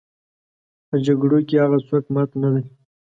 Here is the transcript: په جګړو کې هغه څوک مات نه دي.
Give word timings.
په 0.87 0.95
جګړو 1.05 1.39
کې 1.47 1.55
هغه 1.63 1.79
څوک 1.87 2.03
مات 2.13 2.29
نه 2.41 2.49
دي. 2.53 2.63